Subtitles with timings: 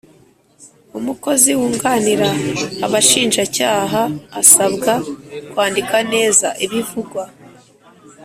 [0.99, 2.29] umukozi wunganira
[2.85, 4.01] Abashinjacyaha
[4.41, 4.93] asabwa
[5.51, 7.23] kwandika neza ibivugwa